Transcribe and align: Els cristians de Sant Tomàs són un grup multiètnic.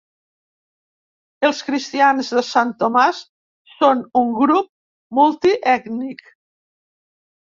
Els 1.49 1.57
cristians 1.65 2.31
de 2.37 2.41
Sant 2.47 2.71
Tomàs 2.83 3.19
són 3.73 4.01
un 4.21 4.31
grup 4.39 4.71
multiètnic. 5.19 6.25